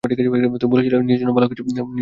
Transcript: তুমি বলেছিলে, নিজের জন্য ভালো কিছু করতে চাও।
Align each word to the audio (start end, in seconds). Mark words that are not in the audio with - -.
তুমি 0.03 0.13
বলেছিলে, 0.71 0.97
নিজের 1.01 1.21
জন্য 1.21 1.31
ভালো 1.37 1.47
কিছু 1.49 1.63
করতে 1.63 1.75
চাও। 1.77 1.87